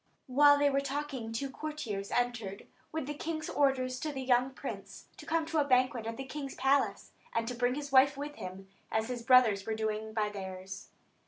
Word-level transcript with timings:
While 0.25 0.57
they 0.57 0.71
were 0.71 0.81
talking 0.81 1.31
two 1.31 1.51
courtiers 1.51 2.09
entered, 2.09 2.65
with 2.91 3.05
the 3.05 3.13
king's 3.13 3.49
orders 3.51 3.99
to 3.99 4.11
the 4.11 4.23
young 4.23 4.49
prince, 4.49 5.05
to 5.17 5.27
come 5.27 5.45
to 5.45 5.59
a 5.59 5.63
banquet 5.63 6.07
at 6.07 6.17
the 6.17 6.25
king's 6.25 6.55
palace, 6.55 7.11
and 7.35 7.55
bring 7.59 7.75
his 7.75 7.91
wife 7.91 8.17
with 8.17 8.37
him, 8.37 8.67
as 8.91 9.09
his 9.09 9.21
brothers 9.21 9.63
were 9.67 9.75
doing 9.75 10.11
by 10.11 10.29
theirs. 10.29 10.87